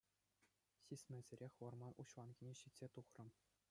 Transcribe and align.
Сисмесӗрех 0.85 1.53
вӑрман 1.61 1.93
уҫланкине 2.05 2.53
ҫитсе 2.65 2.87
тухрӑм. 2.99 3.29